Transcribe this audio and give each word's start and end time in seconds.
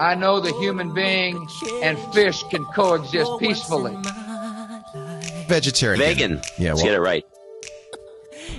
I 0.00 0.14
know 0.14 0.40
the 0.40 0.54
human 0.54 0.94
being 0.94 1.46
and 1.82 1.98
fish 2.14 2.42
can 2.44 2.64
coexist 2.74 3.30
peacefully. 3.38 3.94
Vegetarian. 5.46 5.98
Vegan. 6.00 6.40
Yeah, 6.58 6.70
Let's 6.70 6.82
get 6.82 6.94
it 6.94 7.00
right. 7.00 7.22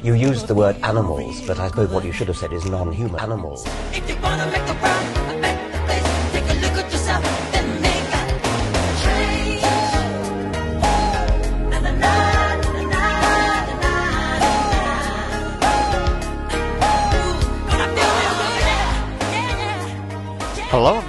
You 0.04 0.13
used 0.13 0.47
the 0.47 0.54
word 0.54 0.75
animals, 0.83 1.41
but 1.47 1.59
I 1.59 1.69
suppose 1.69 1.89
what 1.89 2.05
you 2.05 2.12
should 2.12 2.27
have 2.27 2.38
said 2.38 2.54
is 2.54 2.65
non-human 2.65 3.19
animals. 3.19 3.65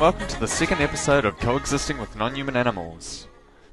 Welcome 0.02 0.26
to 0.26 0.40
the 0.40 0.48
second 0.48 0.80
episode 0.80 1.24
of 1.24 1.38
Coexisting 1.38 1.96
with 1.96 2.16
Non-Human 2.16 2.56
Animals. 2.56 3.28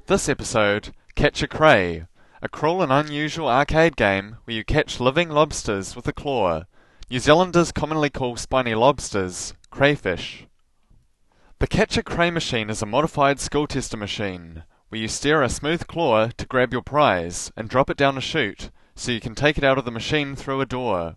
This 0.06 0.30
episode, 0.30 0.94
Catch 1.16 1.42
a 1.42 1.48
Cray, 1.48 2.06
a 2.44 2.48
cruel 2.48 2.84
and 2.84 2.92
unusual 2.92 3.50
arcade 3.50 3.96
game 3.96 4.38
where 4.44 4.56
you 4.56 4.64
catch 4.64 5.00
living 5.00 5.30
lobsters 5.30 5.96
with 5.96 6.08
a 6.08 6.14
claw. 6.14 6.66
New 7.10 7.18
Zealanders 7.18 7.72
commonly 7.72 8.12
call 8.12 8.38
spiny 8.38 8.76
lobsters 8.76 9.56
crayfish. 9.72 10.46
The 11.58 11.66
Catch 11.66 11.98
a 11.98 12.04
Cray 12.04 12.30
machine 12.30 12.70
is 12.70 12.84
a 12.84 12.86
modified 12.86 13.40
skill 13.40 13.66
tester 13.66 13.98
machine 13.98 14.66
where 14.90 15.02
you 15.02 15.08
steer 15.08 15.42
a 15.42 15.50
smooth 15.50 15.88
claw 15.88 16.28
to 16.28 16.46
grab 16.46 16.72
your 16.72 16.84
prize 16.84 17.52
and 17.58 17.68
drop 17.68 17.90
it 17.90 17.98
down 17.98 18.20
a 18.20 18.22
chute 18.22 18.70
so 18.96 19.12
you 19.12 19.20
can 19.20 19.34
take 19.34 19.58
it 19.58 19.64
out 19.64 19.80
of 19.80 19.86
the 19.86 19.90
machine 19.90 20.36
through 20.36 20.62
a 20.62 20.68
door. 20.68 21.16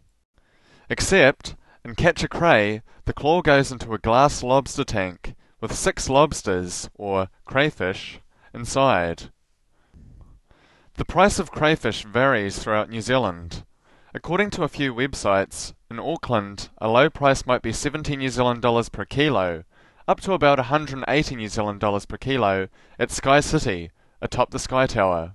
Except, 0.89 1.55
in 1.85 1.97
Catch 1.97 2.23
a 2.23 2.29
Cray, 2.29 2.83
the 3.07 3.13
claw 3.13 3.43
goes 3.43 3.73
into 3.73 3.93
a 3.93 3.99
glass 3.99 4.43
lobster 4.43 4.85
tank 4.85 5.35
with 5.61 5.75
six 5.75 6.09
lobsters, 6.09 6.89
or 6.95 7.29
crayfish, 7.45 8.21
inside. 8.55 9.31
The 10.95 11.05
price 11.05 11.39
of 11.39 11.51
crayfish 11.51 12.05
varies 12.05 12.59
throughout 12.59 12.91
New 12.91 13.01
Zealand. 13.01 13.65
According 14.15 14.51
to 14.51 14.63
a 14.63 14.69
few 14.69 14.95
websites, 14.95 15.75
in 15.91 15.99
Auckland, 15.99 16.69
a 16.79 16.89
low 16.89 17.11
price 17.11 17.47
might 17.47 17.63
be 17.63 17.73
70 17.73 18.17
New 18.17 18.29
Zealand 18.29 18.63
dollars 18.63 18.89
per 18.89 19.05
kilo, 19.05 19.65
up 20.07 20.21
to 20.21 20.33
about 20.33 20.59
180 20.59 21.37
New 21.37 21.49
Zealand 21.49 21.81
dollars 21.81 22.07
per 22.07 22.17
kilo 22.17 22.69
at 22.99 23.11
Sky 23.11 23.41
City, 23.41 23.91
atop 24.21 24.51
the 24.51 24.59
Sky 24.59 24.87
Tower. 24.87 25.35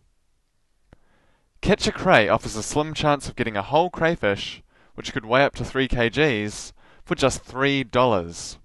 Catch 1.61 1.88
a 1.88 1.91
Cray 1.91 2.29
offers 2.29 2.55
a 2.55 2.63
slim 2.63 2.94
chance 2.94 3.27
of 3.27 3.35
getting 3.35 3.57
a 3.57 3.61
whole 3.61 3.89
crayfish, 3.89 4.61
which 4.98 5.14
could 5.14 5.26
weigh 5.26 5.44
up 5.44 5.53
to 5.53 5.64
3 5.64 5.88
kgs, 5.88 6.73
for 7.06 7.14
just 7.14 7.45
$3. 7.45 8.58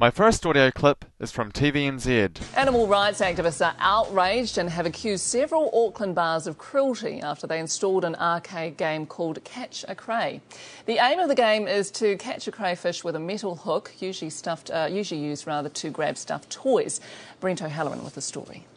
My 0.00 0.12
first 0.12 0.46
audio 0.46 0.70
clip 0.70 1.04
is 1.18 1.32
from 1.32 1.50
TVNZ. 1.50 2.40
Animal 2.56 2.86
rights 2.86 3.20
activists 3.20 3.66
are 3.66 3.74
outraged 3.80 4.56
and 4.56 4.70
have 4.70 4.86
accused 4.86 5.24
several 5.24 5.68
Auckland 5.74 6.14
bars 6.14 6.46
of 6.46 6.56
cruelty 6.56 7.20
after 7.20 7.48
they 7.48 7.58
installed 7.58 8.04
an 8.04 8.14
arcade 8.14 8.76
game 8.76 9.06
called 9.06 9.42
Catch 9.42 9.84
a 9.88 9.96
Cray. 9.96 10.40
The 10.86 11.04
aim 11.04 11.18
of 11.18 11.26
the 11.26 11.34
game 11.34 11.66
is 11.66 11.90
to 11.90 12.16
catch 12.16 12.46
a 12.46 12.52
crayfish 12.52 13.02
with 13.02 13.16
a 13.16 13.18
metal 13.18 13.56
hook, 13.56 13.90
usually 13.98 14.30
stuffed, 14.30 14.70
uh, 14.70 14.86
usually 14.88 15.20
used 15.20 15.48
rather 15.48 15.68
to 15.70 15.90
grab 15.90 16.16
stuffed 16.16 16.50
toys. 16.50 17.00
Brent 17.40 17.60
O'Halloran 17.60 18.04
with 18.04 18.14
the 18.14 18.20
story. 18.20 18.68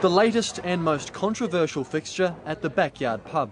The 0.00 0.10
latest 0.10 0.60
and 0.62 0.80
most 0.80 1.12
controversial 1.12 1.82
fixture 1.82 2.36
at 2.46 2.62
the 2.62 2.70
backyard 2.70 3.24
pub. 3.24 3.50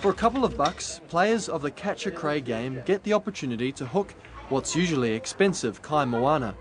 For 0.00 0.10
a 0.10 0.14
couple 0.14 0.46
of 0.46 0.56
bucks, 0.56 0.98
players 1.08 1.50
of 1.50 1.60
the 1.60 1.70
Catch 1.70 2.06
a 2.06 2.10
Cray 2.10 2.40
game 2.40 2.80
get 2.86 3.02
the 3.02 3.12
opportunity 3.12 3.70
to 3.72 3.84
hook 3.84 4.14
what's 4.48 4.74
usually 4.74 5.12
expensive 5.12 5.82
kai 5.82 6.06
moana. 6.06 6.54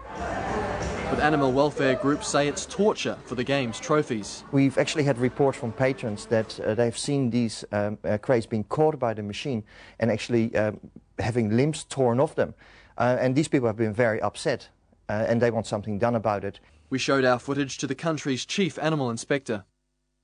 But 1.09 1.21
animal 1.21 1.53
welfare 1.53 1.95
groups 1.95 2.27
say 2.27 2.49
it's 2.49 2.65
torture 2.65 3.17
for 3.23 3.35
the 3.35 3.43
game's 3.45 3.79
trophies. 3.79 4.43
We've 4.51 4.77
actually 4.77 5.05
had 5.05 5.17
reports 5.17 5.57
from 5.57 5.71
patrons 5.71 6.25
that 6.25 6.59
uh, 6.59 6.73
they've 6.73 6.97
seen 6.97 7.29
these 7.29 7.63
um, 7.71 7.97
uh, 8.03 8.17
crays 8.17 8.45
being 8.45 8.65
caught 8.65 8.99
by 8.99 9.13
the 9.13 9.23
machine 9.23 9.63
and 10.01 10.11
actually 10.11 10.53
um, 10.57 10.77
having 11.17 11.55
limbs 11.55 11.85
torn 11.85 12.19
off 12.19 12.35
them. 12.35 12.53
Uh, 12.97 13.15
and 13.21 13.37
these 13.37 13.47
people 13.47 13.67
have 13.67 13.77
been 13.77 13.93
very 13.93 14.19
upset 14.21 14.67
uh, 15.07 15.25
and 15.29 15.41
they 15.41 15.49
want 15.49 15.65
something 15.65 15.97
done 15.97 16.15
about 16.15 16.43
it. 16.43 16.59
We 16.89 16.99
showed 16.99 17.23
our 17.23 17.39
footage 17.39 17.77
to 17.77 17.87
the 17.87 17.95
country's 17.95 18.45
chief 18.45 18.77
animal 18.79 19.09
inspector. 19.09 19.63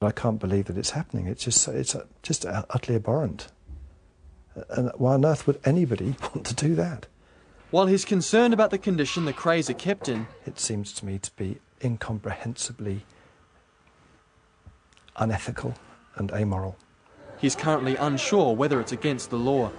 I 0.01 0.11
can't 0.11 0.39
believe 0.39 0.66
that 0.66 0.78
it's 0.78 0.89
happening. 0.91 1.28
It's 1.28 1.44
just 1.44 1.67
it's 1.69 1.95
uh, 1.95 2.06
just 2.22 2.45
utterly 2.45 2.97
abhorrent. 2.97 3.47
And 4.69 4.91
why 4.95 5.13
on 5.13 5.25
earth 5.25 5.47
would 5.47 5.59
anybody 5.66 6.16
want 6.22 6.45
to 6.47 6.53
do 6.53 6.75
that? 6.75 7.07
While 7.72 7.88
he's 7.88 8.03
concerned 8.05 8.53
about 8.53 8.72
the 8.72 8.78
condition 8.78 9.25
the 9.25 9.34
crays 9.34 9.69
are 9.69 9.73
kept 9.73 10.07
in, 10.09 10.28
It 10.45 10.59
seems 10.59 10.91
to 10.94 11.05
me 11.05 11.17
to 11.19 11.31
be 11.35 11.59
incomprehensibly 11.81 13.05
unethical 15.17 15.73
and 16.16 16.31
amoral. 16.31 16.75
he's 17.38 17.55
currently 17.55 17.95
unsure 17.95 18.53
whether 18.55 18.79
it's 18.81 18.91
against 18.91 19.29
the 19.29 19.38
law. 19.38 19.72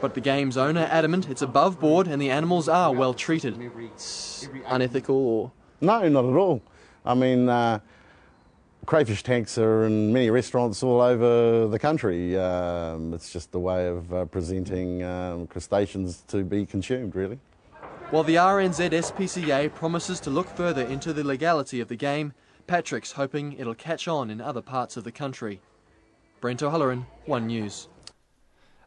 But 0.00 0.14
the 0.14 0.20
game's 0.20 0.56
owner 0.56 0.88
adamant 0.90 1.28
it's 1.28 1.42
above 1.42 1.78
board 1.80 2.06
and 2.06 2.20
the 2.22 2.30
animals 2.30 2.68
are 2.70 2.92
well 2.92 3.12
treated. 3.12 3.58
Unethical 4.66 5.14
or 5.16 5.52
No, 5.82 6.08
not 6.08 6.24
at 6.24 6.36
all. 6.36 6.62
I 7.04 7.14
mean, 7.14 7.48
uh, 7.48 7.80
crayfish 8.88 9.22
tanks 9.22 9.58
are 9.58 9.84
in 9.84 10.14
many 10.14 10.30
restaurants 10.30 10.82
all 10.82 11.02
over 11.02 11.68
the 11.68 11.78
country. 11.78 12.38
Um, 12.38 13.12
it's 13.12 13.30
just 13.30 13.54
a 13.54 13.58
way 13.58 13.86
of 13.86 14.10
uh, 14.14 14.24
presenting 14.24 15.02
um, 15.02 15.46
crustaceans 15.46 16.22
to 16.28 16.42
be 16.42 16.64
consumed, 16.64 17.14
really. 17.14 17.38
While 18.08 18.24
the 18.24 18.36
RNZ 18.36 18.88
SPCA 18.88 19.74
promises 19.74 20.20
to 20.20 20.30
look 20.30 20.48
further 20.48 20.86
into 20.86 21.12
the 21.12 21.22
legality 21.22 21.80
of 21.80 21.88
the 21.88 21.96
game, 21.96 22.32
Patrick's 22.66 23.12
hoping 23.12 23.52
it'll 23.58 23.74
catch 23.74 24.08
on 24.08 24.30
in 24.30 24.40
other 24.40 24.62
parts 24.62 24.96
of 24.96 25.04
the 25.04 25.12
country. 25.12 25.60
Brent 26.40 26.62
O'Halloran, 26.62 27.04
One 27.26 27.46
News. 27.46 27.88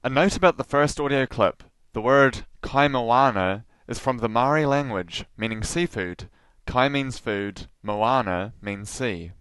A 0.03 0.09
note 0.09 0.35
about 0.35 0.57
the 0.57 0.63
first 0.63 0.99
audio 0.99 1.27
clip. 1.27 1.61
The 1.93 2.01
word 2.01 2.47
kaimoana 2.63 3.65
is 3.87 3.99
from 3.99 4.17
the 4.17 4.29
Maori 4.29 4.65
language, 4.65 5.25
meaning 5.37 5.61
seafood. 5.61 6.27
Kai 6.65 6.89
means 6.89 7.19
food, 7.19 7.67
moana 7.83 8.53
means 8.63 8.89
sea. 8.89 9.33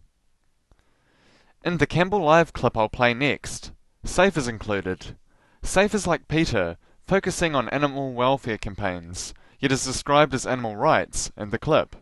In 1.63 1.77
the 1.77 1.87
Campbell 1.87 2.23
Live 2.23 2.55
clip 2.55 2.75
I'll 2.75 2.89
play 2.89 3.13
next, 3.13 3.73
SAFE 4.03 4.39
is 4.39 4.49
included. 4.49 5.19
SAFE 5.63 5.95
is 5.95 6.07
like 6.07 6.27
PETA, 6.27 6.79
focusing 7.07 7.55
on 7.55 7.69
animal 7.69 8.15
welfare 8.15 8.57
campaigns, 8.57 9.35
yet 9.59 9.71
is 9.71 9.85
described 9.85 10.33
as 10.33 10.47
animal 10.47 10.75
rights 10.75 11.31
in 11.37 11.51
the 11.51 11.59
clip. 11.59 11.97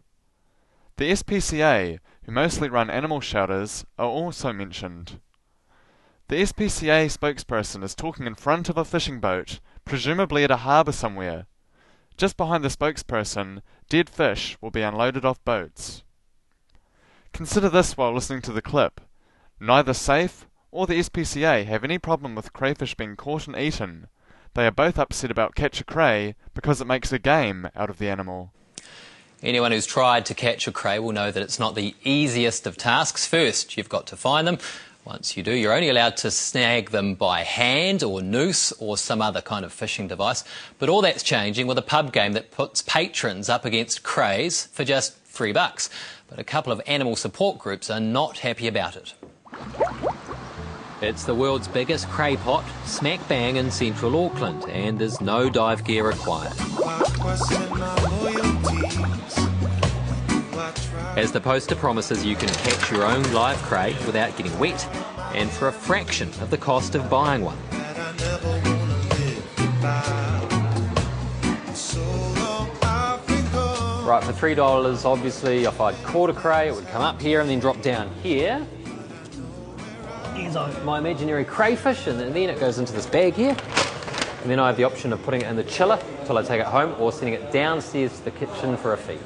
The 0.96 1.10
SPCA, 1.10 1.98
who 2.22 2.30
mostly 2.30 2.68
run 2.68 2.88
animal 2.88 3.20
shelters, 3.20 3.84
are 3.98 4.06
also 4.06 4.52
mentioned. 4.52 5.18
The 6.28 6.36
SPCA 6.36 7.06
spokesperson 7.06 7.82
is 7.82 7.96
talking 7.96 8.28
in 8.28 8.36
front 8.36 8.68
of 8.68 8.78
a 8.78 8.84
fishing 8.84 9.18
boat, 9.18 9.58
presumably 9.84 10.44
at 10.44 10.52
a 10.52 10.58
harbour 10.58 10.92
somewhere. 10.92 11.46
Just 12.16 12.36
behind 12.36 12.62
the 12.62 12.68
spokesperson, 12.68 13.62
dead 13.88 14.08
fish 14.08 14.56
will 14.60 14.70
be 14.70 14.82
unloaded 14.82 15.24
off 15.24 15.44
boats. 15.44 16.04
Consider 17.32 17.68
this 17.68 17.96
while 17.96 18.14
listening 18.14 18.42
to 18.42 18.52
the 18.52 18.62
clip. 18.62 19.00
Neither 19.60 19.92
SAFE 19.92 20.46
or 20.70 20.86
the 20.86 21.00
SPCA 21.00 21.66
have 21.66 21.82
any 21.82 21.98
problem 21.98 22.34
with 22.34 22.52
crayfish 22.52 22.94
being 22.94 23.16
caught 23.16 23.46
and 23.48 23.56
eaten. 23.56 24.06
They 24.54 24.66
are 24.66 24.72
both 24.72 24.98
upset 24.98 25.30
about 25.30 25.54
catch 25.56 25.80
a 25.80 25.84
cray 25.84 26.36
because 26.54 26.80
it 26.80 26.86
makes 26.86 27.12
a 27.12 27.18
game 27.18 27.68
out 27.74 27.90
of 27.90 27.98
the 27.98 28.08
animal. 28.08 28.52
Anyone 29.42 29.72
who's 29.72 29.86
tried 29.86 30.26
to 30.26 30.34
catch 30.34 30.66
a 30.66 30.72
cray 30.72 30.98
will 30.98 31.12
know 31.12 31.30
that 31.30 31.42
it's 31.42 31.58
not 31.58 31.74
the 31.74 31.94
easiest 32.04 32.66
of 32.66 32.76
tasks. 32.76 33.26
First, 33.26 33.76
you've 33.76 33.88
got 33.88 34.06
to 34.08 34.16
find 34.16 34.46
them. 34.46 34.58
Once 35.04 35.36
you 35.36 35.42
do, 35.42 35.52
you're 35.52 35.72
only 35.72 35.88
allowed 35.88 36.16
to 36.18 36.30
snag 36.30 36.90
them 36.90 37.14
by 37.14 37.42
hand 37.42 38.02
or 38.02 38.20
noose 38.20 38.72
or 38.72 38.96
some 38.96 39.22
other 39.22 39.40
kind 39.40 39.64
of 39.64 39.72
fishing 39.72 40.06
device. 40.06 40.44
But 40.78 40.88
all 40.88 41.02
that's 41.02 41.22
changing 41.22 41.66
with 41.66 41.78
a 41.78 41.82
pub 41.82 42.12
game 42.12 42.32
that 42.32 42.50
puts 42.50 42.82
patrons 42.82 43.48
up 43.48 43.64
against 43.64 44.02
crays 44.02 44.66
for 44.66 44.84
just 44.84 45.16
three 45.24 45.52
bucks. 45.52 45.88
But 46.28 46.38
a 46.38 46.44
couple 46.44 46.72
of 46.72 46.82
animal 46.86 47.16
support 47.16 47.58
groups 47.58 47.90
are 47.90 48.00
not 48.00 48.38
happy 48.38 48.68
about 48.68 48.96
it. 48.96 49.14
It's 51.00 51.24
the 51.24 51.34
world's 51.34 51.68
biggest 51.68 52.08
cray 52.08 52.36
pot, 52.36 52.64
smack 52.84 53.26
bang 53.28 53.56
in 53.56 53.70
central 53.70 54.26
Auckland, 54.26 54.64
and 54.68 54.98
there's 54.98 55.20
no 55.20 55.48
dive 55.48 55.84
gear 55.84 56.08
required. 56.08 56.52
As 61.16 61.30
the 61.30 61.40
poster 61.40 61.76
promises, 61.76 62.24
you 62.24 62.34
can 62.34 62.48
catch 62.48 62.90
your 62.90 63.04
own 63.04 63.22
live 63.32 63.58
cray 63.62 63.96
without 64.06 64.36
getting 64.36 64.58
wet, 64.58 64.88
and 65.34 65.48
for 65.50 65.68
a 65.68 65.72
fraction 65.72 66.28
of 66.40 66.50
the 66.50 66.58
cost 66.58 66.94
of 66.96 67.08
buying 67.08 67.42
one. 67.44 67.58
Right, 74.04 74.24
for 74.24 74.32
$3, 74.32 75.04
obviously, 75.04 75.64
if 75.64 75.80
I'd 75.80 76.02
caught 76.02 76.30
a 76.30 76.32
cray, 76.32 76.68
it 76.68 76.74
would 76.74 76.88
come 76.88 77.02
up 77.02 77.20
here 77.20 77.40
and 77.40 77.50
then 77.50 77.60
drop 77.60 77.82
down 77.82 78.10
here. 78.22 78.66
My 80.84 80.98
imaginary 80.98 81.44
crayfish, 81.44 82.06
and 82.06 82.18
then 82.18 82.34
it 82.36 82.58
goes 82.58 82.78
into 82.78 82.92
this 82.92 83.04
bag 83.04 83.34
here. 83.34 83.56
And 84.42 84.50
then 84.50 84.58
I 84.58 84.68
have 84.68 84.76
the 84.78 84.84
option 84.84 85.12
of 85.12 85.22
putting 85.22 85.42
it 85.42 85.46
in 85.46 85.56
the 85.56 85.64
chiller 85.64 85.98
till 86.24 86.38
I 86.38 86.42
take 86.42 86.60
it 86.60 86.66
home 86.66 86.94
or 86.98 87.12
sending 87.12 87.34
it 87.34 87.52
downstairs 87.52 88.16
to 88.18 88.24
the 88.24 88.30
kitchen 88.30 88.76
for 88.78 88.94
a 88.94 88.96
feed. 88.96 89.18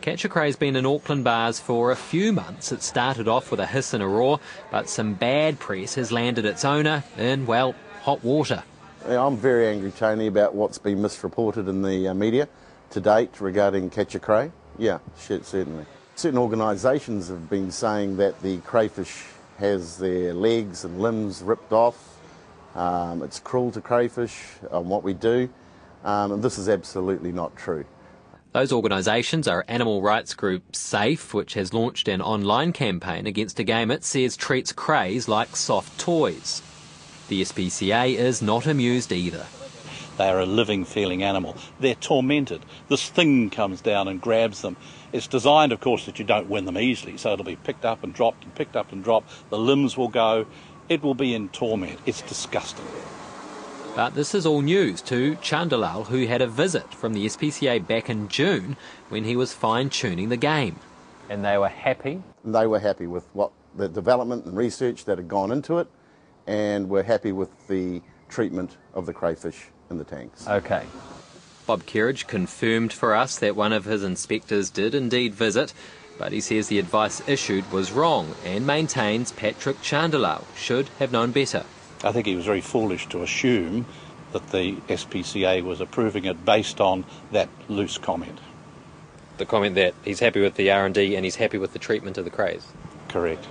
Catch 0.00 0.24
a 0.24 0.28
Cray's 0.28 0.56
been 0.56 0.76
in 0.76 0.86
Auckland 0.86 1.24
bars 1.24 1.60
for 1.60 1.90
a 1.90 1.96
few 1.96 2.32
months. 2.32 2.72
It 2.72 2.82
started 2.82 3.28
off 3.28 3.50
with 3.50 3.60
a 3.60 3.66
hiss 3.66 3.92
and 3.92 4.02
a 4.02 4.06
roar, 4.06 4.40
but 4.70 4.88
some 4.88 5.14
bad 5.14 5.58
press 5.58 5.94
has 5.96 6.10
landed 6.10 6.46
its 6.46 6.64
owner 6.64 7.04
in, 7.18 7.44
well, 7.44 7.74
hot 8.02 8.24
water. 8.24 8.62
I'm 9.06 9.36
very 9.36 9.66
angry, 9.68 9.90
Tony, 9.90 10.26
about 10.26 10.54
what's 10.54 10.78
been 10.78 11.02
misreported 11.02 11.68
in 11.68 11.82
the 11.82 12.08
uh, 12.08 12.14
media 12.14 12.48
to 12.90 13.00
date 13.00 13.40
regarding 13.40 13.90
Catch 13.90 14.14
a 14.14 14.20
Cray. 14.20 14.52
Yeah, 14.78 15.00
shit, 15.18 15.44
certainly. 15.44 15.84
Certain 16.16 16.38
organisations 16.38 17.28
have 17.28 17.50
been 17.50 17.72
saying 17.72 18.16
that 18.18 18.40
the 18.40 18.58
crayfish 18.58 19.24
has 19.58 19.98
their 19.98 20.32
legs 20.32 20.84
and 20.84 21.00
limbs 21.00 21.42
ripped 21.42 21.72
off. 21.72 22.18
Um, 22.76 23.22
it's 23.22 23.40
cruel 23.40 23.72
to 23.72 23.80
crayfish 23.80 24.40
on 24.70 24.88
what 24.88 25.02
we 25.02 25.12
do, 25.12 25.48
um, 26.04 26.32
and 26.32 26.42
this 26.42 26.56
is 26.56 26.68
absolutely 26.68 27.32
not 27.32 27.56
true. 27.56 27.84
Those 28.52 28.72
organisations 28.72 29.48
are 29.48 29.64
animal 29.66 30.02
rights 30.02 30.34
group 30.34 30.76
SAFE, 30.76 31.34
which 31.34 31.54
has 31.54 31.74
launched 31.74 32.06
an 32.06 32.22
online 32.22 32.72
campaign 32.72 33.26
against 33.26 33.58
a 33.58 33.64
game 33.64 33.90
it 33.90 34.04
says 34.04 34.36
treats 34.36 34.72
crays 34.72 35.26
like 35.26 35.56
soft 35.56 35.98
toys. 35.98 36.62
The 37.28 37.42
SPCA 37.42 38.14
is 38.14 38.40
not 38.40 38.66
amused 38.66 39.10
either. 39.10 39.46
They 40.16 40.28
are 40.28 40.40
a 40.40 40.46
living, 40.46 40.84
feeling 40.84 41.22
animal. 41.22 41.56
They're 41.80 41.94
tormented. 41.94 42.64
This 42.88 43.08
thing 43.08 43.50
comes 43.50 43.80
down 43.80 44.08
and 44.08 44.20
grabs 44.20 44.62
them. 44.62 44.76
It's 45.12 45.26
designed, 45.26 45.72
of 45.72 45.80
course, 45.80 46.06
that 46.06 46.18
you 46.18 46.24
don't 46.24 46.48
win 46.48 46.64
them 46.64 46.78
easily, 46.78 47.16
so 47.16 47.32
it'll 47.32 47.44
be 47.44 47.56
picked 47.56 47.84
up 47.84 48.04
and 48.04 48.12
dropped 48.12 48.44
and 48.44 48.54
picked 48.54 48.76
up 48.76 48.92
and 48.92 49.02
dropped. 49.02 49.50
The 49.50 49.58
limbs 49.58 49.96
will 49.96 50.08
go. 50.08 50.46
It 50.88 51.02
will 51.02 51.14
be 51.14 51.34
in 51.34 51.48
torment. 51.48 51.98
It's 52.06 52.22
disgusting. 52.22 52.84
But 53.96 54.14
this 54.14 54.34
is 54.34 54.44
all 54.44 54.60
news 54.60 55.00
to 55.02 55.36
Chandalal, 55.36 56.06
who 56.06 56.26
had 56.26 56.42
a 56.42 56.48
visit 56.48 56.92
from 56.92 57.14
the 57.14 57.26
SPCA 57.26 57.86
back 57.86 58.10
in 58.10 58.28
June 58.28 58.76
when 59.08 59.24
he 59.24 59.36
was 59.36 59.52
fine 59.52 59.88
tuning 59.88 60.28
the 60.28 60.36
game. 60.36 60.76
And 61.28 61.44
they 61.44 61.56
were 61.58 61.68
happy? 61.68 62.22
They 62.44 62.66
were 62.66 62.80
happy 62.80 63.06
with 63.06 63.24
what 63.32 63.52
the 63.76 63.88
development 63.88 64.46
and 64.46 64.56
research 64.56 65.04
that 65.04 65.18
had 65.18 65.28
gone 65.28 65.50
into 65.50 65.78
it, 65.78 65.88
and 66.46 66.88
were 66.88 67.02
happy 67.02 67.32
with 67.32 67.50
the 67.68 68.02
treatment 68.28 68.76
of 68.94 69.06
the 69.06 69.12
crayfish 69.12 69.68
in 69.94 69.98
the 69.98 70.04
tanks. 70.04 70.46
Okay. 70.46 70.84
Bob 71.66 71.84
Kerridge 71.84 72.26
confirmed 72.26 72.92
for 72.92 73.14
us 73.14 73.38
that 73.38 73.56
one 73.56 73.72
of 73.72 73.86
his 73.86 74.04
inspectors 74.04 74.68
did 74.68 74.94
indeed 74.94 75.34
visit, 75.34 75.72
but 76.18 76.32
he 76.32 76.40
says 76.40 76.68
the 76.68 76.78
advice 76.78 77.26
issued 77.26 77.70
was 77.72 77.92
wrong 77.92 78.34
and 78.44 78.66
maintains 78.66 79.32
Patrick 79.32 79.80
Chandalal 79.80 80.44
should 80.56 80.88
have 80.98 81.10
known 81.10 81.30
better. 81.30 81.64
I 82.02 82.12
think 82.12 82.26
he 82.26 82.36
was 82.36 82.44
very 82.44 82.60
foolish 82.60 83.08
to 83.08 83.22
assume 83.22 83.86
that 84.32 84.50
the 84.50 84.74
SPCA 84.88 85.62
was 85.62 85.80
approving 85.80 86.26
it 86.26 86.44
based 86.44 86.80
on 86.80 87.04
that 87.32 87.48
loose 87.68 87.96
comment. 87.96 88.38
The 89.38 89.46
comment 89.46 89.74
that 89.76 89.94
he's 90.04 90.20
happy 90.20 90.40
with 90.40 90.56
the 90.56 90.70
R&D 90.70 91.16
and 91.16 91.24
he's 91.24 91.36
happy 91.36 91.56
with 91.56 91.72
the 91.72 91.78
treatment 91.78 92.18
of 92.18 92.24
the 92.24 92.30
crays. 92.30 92.66
Correct. 93.08 93.46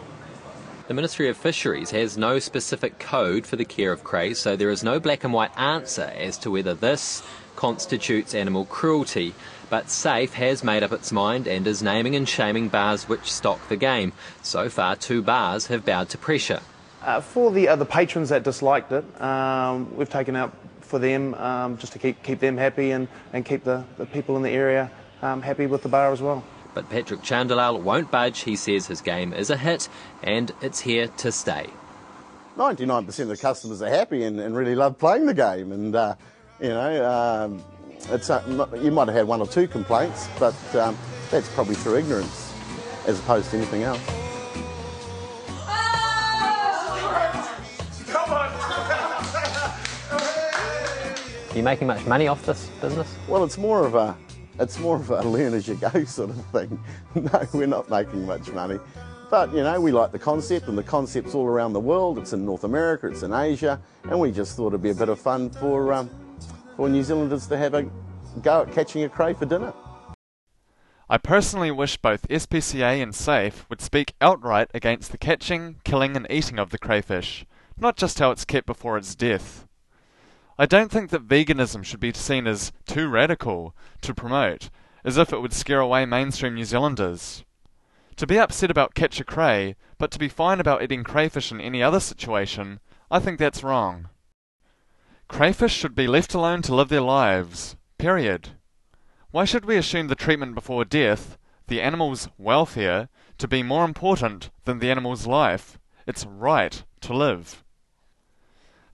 The 0.86 0.94
Ministry 0.94 1.30
of 1.30 1.38
Fisheries 1.38 1.92
has 1.92 2.18
no 2.18 2.40
specific 2.40 3.00
code 3.00 3.48
for 3.48 3.56
the 3.56 3.64
care 3.64 3.94
of 3.94 4.04
crays, 4.04 4.38
so 4.38 4.58
there 4.58 4.70
is 4.70 4.84
no 4.84 5.00
black 5.00 5.24
and 5.24 5.32
white 5.32 5.58
answer 5.58 6.12
as 6.18 6.38
to 6.40 6.52
whether 6.52 6.74
this 6.74 7.24
constitutes 7.56 8.36
animal 8.36 8.66
cruelty. 8.66 9.34
But 9.70 9.90
SAFE 9.90 10.34
has 10.34 10.62
made 10.62 10.84
up 10.84 10.92
its 10.92 11.10
mind 11.14 11.48
and 11.48 11.66
is 11.68 11.82
naming 11.82 12.18
and 12.18 12.28
shaming 12.28 12.68
bars 12.68 13.08
which 13.08 13.32
stock 13.32 13.66
the 13.70 13.78
game. 13.78 14.12
So 14.42 14.68
far, 14.68 14.98
two 14.98 15.22
bars 15.22 15.68
have 15.68 15.86
bowed 15.86 16.10
to 16.10 16.18
pressure. 16.18 16.60
Uh, 17.02 17.22
for 17.22 17.50
the 17.50 17.70
other 17.70 17.86
patrons 17.86 18.28
that 18.28 18.44
disliked 18.44 18.92
it, 18.92 19.06
um, 19.22 19.96
we've 19.96 20.10
taken 20.10 20.36
out 20.36 20.54
for 20.82 21.00
them 21.00 21.34
um, 21.36 21.78
just 21.78 21.94
to 21.94 22.00
keep 22.00 22.22
keep 22.24 22.42
them 22.42 22.58
happy 22.58 22.92
and, 22.92 23.08
and 23.32 23.46
keep 23.46 23.64
the, 23.64 23.86
the 23.98 24.06
people 24.06 24.36
in 24.36 24.44
the 24.44 24.50
area 24.52 24.92
um, 25.22 25.42
happy 25.42 25.66
with 25.66 25.82
the 25.82 25.90
bar 25.90 26.12
as 26.12 26.22
well. 26.22 26.44
But 26.74 26.90
Patrick 26.90 27.22
Chandalal 27.22 27.81
won't 27.81 28.10
budge. 28.10 28.42
He 28.42 28.56
says 28.56 28.88
his 28.88 29.02
game 29.02 29.34
is 29.34 29.50
a 29.50 29.58
hit 29.58 29.90
and 30.24 30.52
it's 30.62 30.80
here 30.80 31.08
to 31.08 31.31
stay. 31.31 31.70
99% 32.58 33.20
of 33.20 33.28
the 33.28 33.38
customers 33.38 33.81
are 33.81 33.90
happy 33.90 34.24
and, 34.24 34.40
and 34.40 34.56
really 34.56 34.75
love 34.75 34.98
playing 34.98 35.25
the 35.25 35.34
game. 35.34 35.72
And, 35.72 35.96
uh, 35.96 36.16
you 36.60 36.70
know, 36.70 37.12
um, 37.12 37.64
it's, 38.10 38.30
uh, 38.30 38.68
you 38.81 38.92
might 38.92 39.08
have 39.08 39.16
had 39.16 39.28
one 39.28 39.42
or 39.42 39.48
two 39.48 39.68
complaints, 39.68 40.28
but 40.40 40.56
um, 40.75 40.98
that's 41.31 41.50
probably 41.50 41.75
through 41.75 41.98
ignorance 41.98 42.54
as 43.08 43.20
opposed 43.20 43.50
to 43.52 43.58
anything 43.58 43.84
else. 43.84 44.02
Are 51.50 51.56
you 51.56 51.64
making 51.64 51.88
much 51.88 52.06
money 52.06 52.28
off 52.28 52.46
this 52.46 52.68
business? 52.81 53.16
Well, 53.28 53.44
it's 53.44 53.58
more 53.58 53.86
of 53.86 53.96
a 53.96 54.16
it's 54.60 54.80
more 54.80 54.98
of 54.98 55.10
a 55.10 55.22
learn 55.22 55.54
as 55.54 55.68
you 55.68 55.76
go 55.76 56.04
sort 56.06 56.30
of 56.30 56.46
thing. 56.48 56.80
No, 57.16 57.48
we're 57.54 57.68
not 57.68 57.90
making 57.90 58.26
much 58.26 58.52
money. 58.52 58.80
But, 59.30 59.54
you 59.54 59.64
know, 59.64 59.80
we 59.82 59.92
like 59.92 60.12
the 60.12 60.20
concept, 60.20 60.68
and 60.68 60.78
the 60.78 60.84
concept's 60.84 61.34
all 61.34 61.48
around 61.48 61.74
the 61.74 61.80
world. 61.80 62.20
It's 62.20 62.34
in 62.34 62.46
North 62.46 62.64
America, 62.64 63.08
it's 63.08 63.24
in 63.24 63.34
Asia, 63.34 63.82
and 64.04 64.20
we 64.20 64.32
just 64.32 64.56
thought 64.56 64.68
it'd 64.68 64.84
be 64.84 64.92
a 64.92 64.96
bit 64.96 65.10
of 65.10 65.20
fun 65.20 65.50
for, 65.50 65.92
um, 65.94 66.10
for 66.76 66.88
New 66.88 67.02
Zealanders 67.02 67.48
to 67.48 67.58
have 67.58 67.74
a 67.74 67.90
go 68.42 68.62
at 68.62 68.72
catching 68.72 69.04
a 69.04 69.10
cray 69.10 69.34
for 69.34 69.46
dinner. 69.46 69.74
I 71.10 71.18
personally 71.18 71.72
wish 71.72 71.98
both 71.98 72.28
SPCA 72.28 73.02
and 73.02 73.14
SAFE 73.14 73.70
would 73.70 73.82
speak 73.82 74.14
outright 74.22 74.70
against 74.74 75.12
the 75.12 75.18
catching, 75.18 75.78
killing, 75.84 76.16
and 76.16 76.28
eating 76.30 76.60
of 76.60 76.70
the 76.70 76.78
crayfish, 76.78 77.46
not 77.78 77.98
just 77.98 78.20
how 78.20 78.32
it's 78.32 78.46
kept 78.46 78.66
before 78.66 78.98
its 78.98 79.16
death. 79.16 79.68
I 80.58 80.68
don't 80.68 80.92
think 80.92 81.10
that 81.10 81.28
veganism 81.28 81.84
should 81.84 82.00
be 82.00 82.14
seen 82.14 82.46
as 82.46 82.72
too 82.86 83.08
radical 83.08 83.76
to 84.02 84.14
promote, 84.14 84.70
as 85.04 85.18
if 85.18 85.34
it 85.34 85.40
would 85.40 85.54
scare 85.54 85.80
away 85.80 86.06
mainstream 86.06 86.54
New 86.54 86.66
Zealanders. 86.66 87.44
To 88.18 88.28
be 88.28 88.38
upset 88.38 88.70
about 88.70 88.94
catch 88.94 89.20
a 89.20 89.24
cray, 89.24 89.76
but 89.98 90.12
to 90.12 90.20
be 90.20 90.30
fine 90.30 90.60
about 90.60 90.84
eating 90.84 91.04
crayfish 91.04 91.52
in 91.52 91.60
any 91.60 91.82
other 91.82 92.00
situation, 92.00 92.80
I 93.10 93.20
think 93.20 93.40
that's 93.40 93.64
wrong. 93.64 94.10
Crayfish 95.28 95.74
should 95.74 95.96
be 95.96 96.06
left 96.06 96.36
alone 96.36 96.62
to 96.64 96.76
live 96.76 96.90
their 96.90 97.02
lives, 97.02 97.76
period. 97.98 98.50
Why 99.32 99.46
should 99.46 99.66
we 99.66 99.78
assume 99.78 100.08
the 100.08 100.16
treatment 100.16 100.54
before 100.54 100.86
death, 100.86 101.40
the 101.66 101.82
animal's 101.82 102.30
welfare, 102.38 103.10
to 103.40 103.48
be 103.48 103.64
more 103.64 103.86
important 103.86 104.52
than 104.66 104.78
the 104.78 104.92
animal's 104.92 105.26
life, 105.26 105.80
its 106.06 106.24
right 106.28 106.84
to 107.02 107.14
live? 107.16 107.62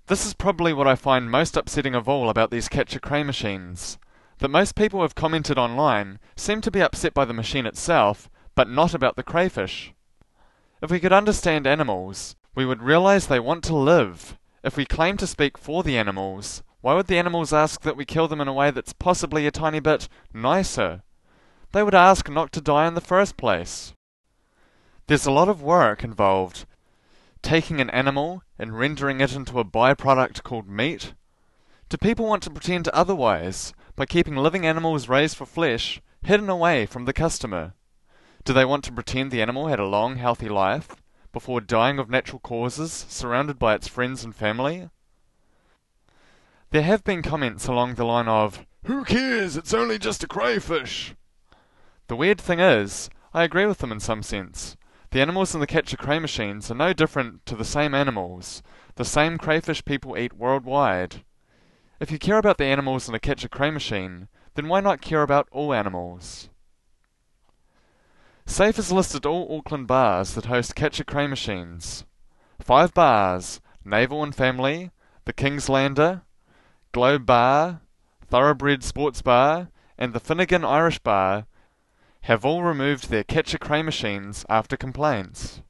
This 0.10 0.26
is 0.26 0.34
probably 0.34 0.74
what 0.74 0.88
I 0.88 0.96
find 0.96 1.30
most 1.30 1.56
upsetting 1.56 1.94
of 1.94 2.10
all 2.10 2.32
about 2.32 2.50
these 2.50 2.68
catch 2.68 2.96
a 2.96 3.00
cray 3.00 3.22
machines. 3.22 4.00
That 4.40 4.50
most 4.50 4.74
people 4.74 4.98
who 4.98 5.04
have 5.04 5.14
commented 5.14 5.60
online 5.60 6.18
seem 6.36 6.62
to 6.62 6.72
be 6.72 6.82
upset 6.82 7.14
by 7.14 7.26
the 7.26 7.34
machine 7.34 7.68
itself, 7.68 8.28
but 8.56 8.68
not 8.68 8.96
about 8.96 9.18
the 9.18 9.24
crayfish. 9.24 9.94
If 10.82 10.90
we 10.90 11.00
could 11.00 11.14
understand 11.14 11.68
animals, 11.68 12.36
we 12.56 12.66
would 12.66 12.82
realize 12.82 13.28
they 13.28 13.40
want 13.40 13.64
to 13.66 13.76
live. 13.76 14.40
If 14.64 14.78
we 14.78 14.84
claim 14.84 15.16
to 15.18 15.28
speak 15.28 15.60
for 15.60 15.84
the 15.84 15.96
animals, 16.00 16.64
why 16.82 16.96
would 16.96 17.06
the 17.06 17.20
animals 17.20 17.54
ask 17.54 17.82
that 17.82 17.96
we 17.96 18.04
kill 18.04 18.28
them 18.28 18.42
in 18.42 18.48
a 18.48 18.54
way 18.54 18.72
that's 18.72 18.94
possibly 18.94 19.46
a 19.46 19.52
tiny 19.52 19.80
bit 19.80 20.10
nicer? 20.34 21.04
They 21.72 21.84
would 21.84 21.94
ask 21.94 22.28
not 22.28 22.52
to 22.54 22.62
die 22.62 22.88
in 22.88 22.96
the 22.96 23.00
first 23.00 23.38
place. 23.38 23.94
There's 25.06 25.28
a 25.28 25.32
lot 25.32 25.50
of 25.50 25.62
work 25.62 26.04
involved. 26.04 26.66
Taking 27.42 27.80
an 27.80 27.90
animal 27.90 28.44
and 28.58 28.78
rendering 28.78 29.22
it 29.22 29.34
into 29.34 29.60
a 29.60 29.66
byproduct 29.66 30.44
called 30.44 30.68
meat? 30.68 31.14
Do 31.90 31.98
people 31.98 32.28
want 32.28 32.44
to 32.44 32.52
pretend 32.52 32.88
otherwise 32.90 33.74
by 33.96 34.06
keeping 34.06 34.36
living 34.36 34.66
animals 34.66 35.10
raised 35.10 35.38
for 35.38 35.46
flesh 35.46 36.02
hidden 36.22 36.50
away 36.50 36.86
from 36.86 37.06
the 37.06 37.14
customer? 37.14 37.74
Do 38.44 38.54
they 38.54 38.66
want 38.66 38.84
to 38.86 38.92
pretend 38.92 39.32
the 39.32 39.42
animal 39.42 39.68
had 39.68 39.80
a 39.80 39.86
long, 39.86 40.18
healthy 40.18 40.50
life 40.50 40.96
before 41.32 41.62
dying 41.62 42.00
of 42.00 42.10
natural 42.10 42.40
causes, 42.40 43.06
surrounded 43.10 43.58
by 43.58 43.76
its 43.76 43.88
friends 43.88 44.24
and 44.24 44.36
family? 44.36 44.90
There 46.72 46.84
have 46.84 47.04
been 47.04 47.22
comments 47.24 47.68
along 47.68 47.96
the 47.96 48.06
line 48.06 48.28
of, 48.28 48.66
Who 48.84 49.04
cares? 49.04 49.58
It's 49.58 49.74
only 49.74 49.98
just 49.98 50.24
a 50.24 50.28
crayfish. 50.28 51.16
The 52.08 52.16
weird 52.16 52.40
thing 52.40 52.60
is, 52.60 53.10
I 53.34 53.44
agree 53.44 53.66
with 53.66 53.80
them 53.80 53.92
in 53.92 54.00
some 54.00 54.24
sense. 54.24 54.78
The 55.12 55.22
animals 55.22 55.56
in 55.56 55.60
the 55.60 55.68
catch 55.68 55.92
a 55.92 55.98
cray 55.98 56.20
machines 56.20 56.70
are 56.70 56.76
no 56.76 56.94
different 56.94 57.44
to 57.48 57.56
the 57.56 57.66
same 57.66 57.96
animals, 57.96 58.62
the 58.96 59.06
same 59.06 59.40
crayfish 59.40 59.84
people 59.84 60.16
eat 60.16 60.34
worldwide. 60.34 61.24
If 62.00 62.12
you 62.12 62.20
care 62.20 62.38
about 62.38 62.60
the 62.60 62.66
animals 62.66 63.10
in 63.10 63.16
a 63.16 63.20
catch 63.20 63.44
a 63.44 63.50
cray 63.50 63.72
machine, 63.72 64.28
then 64.54 64.68
why 64.68 64.82
not 64.82 65.02
care 65.02 65.24
about 65.24 65.48
all 65.52 65.74
animals? 65.74 66.50
SAFE 68.46 68.76
has 68.76 68.92
listed 68.92 69.26
all 69.26 69.58
Auckland 69.58 69.88
bars 69.88 70.36
that 70.36 70.46
host 70.46 70.76
catch 70.76 71.00
a 71.00 71.04
cray 71.04 71.26
machines. 71.26 72.06
Five 72.60 72.94
bars 72.94 73.62
Naval 73.84 74.24
and 74.24 74.36
Family, 74.36 74.92
the 75.26 75.34
Kingslander, 75.34 76.22
Globe 76.92 77.26
Bar, 77.26 77.82
Thoroughbred 78.28 78.84
Sports 78.84 79.24
Bar, 79.24 79.70
and 79.98 80.14
the 80.14 80.20
Finnegan 80.20 80.64
Irish 80.64 81.00
Bar 81.00 81.48
have 82.22 82.46
all 82.46 82.64
removed 82.64 83.10
their 83.10 83.24
catch 83.24 83.54
a 83.54 83.60
cray 83.60 83.82
machines 83.82 84.46
after 84.50 84.78
complaints. 84.78 85.62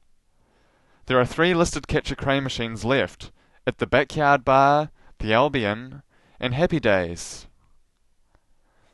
There 1.06 1.18
are 1.18 1.26
three 1.26 1.54
listed 1.54 1.88
catch 1.88 2.10
a 2.10 2.16
cray 2.16 2.40
machines 2.40 2.84
left 2.84 3.32
at 3.66 3.78
the 3.78 3.86
Backyard 3.86 4.44
Bar, 4.44 4.90
The 5.18 5.32
Albion, 5.32 6.02
and 6.38 6.54
Happy 6.54 6.80
Days. 6.80 7.46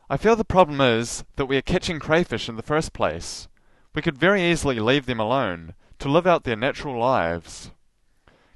I 0.08 0.16
feel 0.16 0.36
the 0.36 0.44
problem 0.44 0.80
is 0.80 1.24
that 1.36 1.46
we 1.46 1.56
are 1.56 1.62
catching 1.62 1.98
crayfish 1.98 2.48
in 2.48 2.56
the 2.56 2.62
first 2.62 2.92
place. 2.92 3.48
We 3.94 4.02
could 4.02 4.18
very 4.18 4.42
easily 4.42 4.78
leave 4.78 5.06
them 5.06 5.18
alone 5.18 5.74
to 5.98 6.08
live 6.08 6.26
out 6.26 6.44
their 6.44 6.56
natural 6.56 6.98
lives. 6.98 7.72